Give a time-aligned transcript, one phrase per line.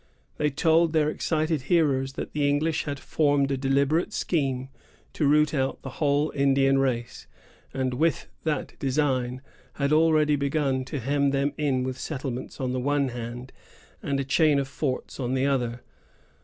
[0.37, 4.69] They told their excited hearers that the English had formed a deliberate scheme
[5.13, 7.27] to root out the whole Indian race,
[7.71, 9.43] and, with that design,
[9.73, 13.53] had already begun to hem them in with settlements on the one hand,
[14.01, 15.83] and a chain of forts on the other.